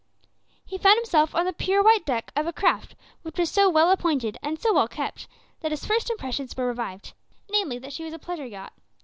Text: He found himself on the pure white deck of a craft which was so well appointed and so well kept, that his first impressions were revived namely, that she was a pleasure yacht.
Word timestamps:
He 0.65 0.79
found 0.79 0.95
himself 0.95 1.35
on 1.35 1.45
the 1.45 1.53
pure 1.53 1.83
white 1.83 2.07
deck 2.07 2.31
of 2.35 2.47
a 2.47 2.51
craft 2.51 2.95
which 3.21 3.37
was 3.37 3.51
so 3.51 3.69
well 3.69 3.91
appointed 3.91 4.35
and 4.41 4.59
so 4.59 4.73
well 4.73 4.87
kept, 4.87 5.27
that 5.59 5.69
his 5.69 5.85
first 5.85 6.09
impressions 6.09 6.57
were 6.57 6.65
revived 6.65 7.13
namely, 7.51 7.77
that 7.77 7.93
she 7.93 8.03
was 8.03 8.13
a 8.15 8.17
pleasure 8.17 8.47
yacht. 8.47 8.73